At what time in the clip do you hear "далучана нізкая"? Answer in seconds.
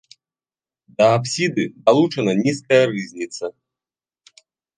1.85-2.81